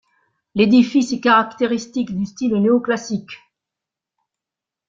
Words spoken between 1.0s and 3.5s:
est caractéristique du style néo-classique.